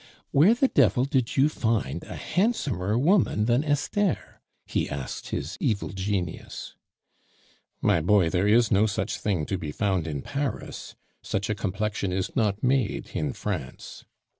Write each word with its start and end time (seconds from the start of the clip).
"Where 0.31 0.55
the 0.55 0.67
devil 0.67 1.05
did 1.05 1.37
you 1.37 1.47
find 1.47 2.01
a 2.05 2.15
handsomer 2.15 2.97
woman 2.97 3.45
than 3.45 3.63
Esther?" 3.63 4.41
he 4.65 4.89
asked 4.89 5.27
his 5.29 5.57
evil 5.59 5.89
genius. 5.89 6.73
"My 7.83 8.01
boy, 8.01 8.31
there 8.31 8.47
is 8.47 8.71
no 8.71 8.87
such 8.87 9.19
thing 9.19 9.45
to 9.45 9.59
be 9.59 9.71
found 9.71 10.07
in 10.07 10.23
Paris. 10.23 10.95
Such 11.21 11.51
a 11.51 11.53
complexion 11.53 12.11
is 12.11 12.35
not 12.35 12.63
made 12.63 13.11
in 13.13 13.31
France." 13.33 14.03